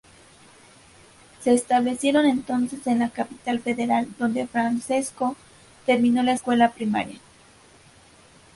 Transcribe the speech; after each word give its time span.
Se 1.43 1.53
establecieron 1.53 2.25
entonces 2.25 2.87
en 2.87 2.97
la 2.97 3.11
Capital 3.11 3.59
Federal, 3.59 4.07
donde 4.17 4.47
Francesco 4.47 5.35
terminó 5.85 6.23
la 6.23 6.33
escuela 6.33 6.71
primaria. 6.71 7.19